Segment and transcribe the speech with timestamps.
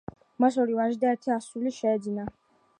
[0.45, 2.29] მას ორი ვაჟი და ერთი ასული შეეძინა.